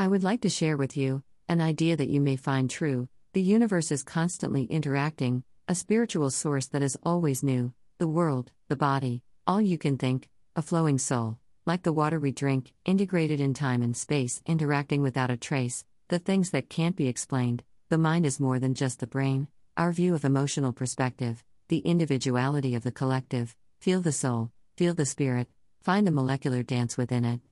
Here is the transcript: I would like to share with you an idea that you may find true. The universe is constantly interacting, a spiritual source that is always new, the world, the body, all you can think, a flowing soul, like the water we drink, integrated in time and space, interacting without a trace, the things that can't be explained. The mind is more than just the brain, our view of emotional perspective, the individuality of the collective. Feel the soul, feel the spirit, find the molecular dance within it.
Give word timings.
I 0.00 0.08
would 0.08 0.24
like 0.24 0.40
to 0.40 0.48
share 0.48 0.78
with 0.78 0.96
you 0.96 1.22
an 1.46 1.60
idea 1.60 1.94
that 1.94 2.08
you 2.08 2.22
may 2.22 2.36
find 2.36 2.70
true. 2.70 3.06
The 3.34 3.42
universe 3.42 3.92
is 3.92 4.02
constantly 4.02 4.64
interacting, 4.64 5.44
a 5.68 5.74
spiritual 5.74 6.30
source 6.30 6.68
that 6.68 6.80
is 6.80 6.96
always 7.02 7.42
new, 7.42 7.74
the 7.98 8.08
world, 8.08 8.50
the 8.68 8.76
body, 8.76 9.20
all 9.46 9.60
you 9.60 9.76
can 9.76 9.98
think, 9.98 10.30
a 10.56 10.62
flowing 10.62 10.96
soul, 10.96 11.36
like 11.66 11.82
the 11.82 11.92
water 11.92 12.18
we 12.18 12.32
drink, 12.32 12.72
integrated 12.86 13.40
in 13.40 13.52
time 13.52 13.82
and 13.82 13.94
space, 13.94 14.40
interacting 14.46 15.02
without 15.02 15.30
a 15.30 15.36
trace, 15.36 15.84
the 16.08 16.18
things 16.18 16.48
that 16.52 16.70
can't 16.70 16.96
be 16.96 17.06
explained. 17.06 17.62
The 17.90 17.98
mind 17.98 18.24
is 18.24 18.40
more 18.40 18.58
than 18.58 18.72
just 18.72 19.00
the 19.00 19.06
brain, 19.06 19.48
our 19.76 19.92
view 19.92 20.14
of 20.14 20.24
emotional 20.24 20.72
perspective, 20.72 21.44
the 21.68 21.80
individuality 21.80 22.74
of 22.74 22.84
the 22.84 22.90
collective. 22.90 23.54
Feel 23.80 24.00
the 24.00 24.12
soul, 24.12 24.50
feel 24.78 24.94
the 24.94 25.04
spirit, 25.04 25.48
find 25.82 26.06
the 26.06 26.10
molecular 26.10 26.62
dance 26.62 26.96
within 26.96 27.26
it. 27.26 27.42